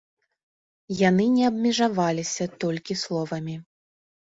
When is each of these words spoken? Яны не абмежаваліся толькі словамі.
Яны 1.09 1.27
не 1.35 1.45
абмежаваліся 1.51 2.51
толькі 2.67 3.01
словамі. 3.07 3.55